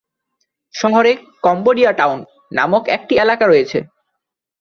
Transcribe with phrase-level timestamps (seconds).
[0.73, 1.11] শহরে
[1.43, 2.19] "Cambodia town"
[2.51, 3.79] নামক একটি এলাকা রয়েছে।